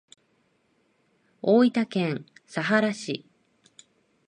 [1.43, 3.23] 大分県佐伯市